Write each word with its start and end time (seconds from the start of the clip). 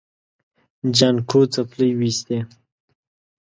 جانکو 0.97 1.41
څپلۍ 1.53 1.91
وېستې. 1.99 2.37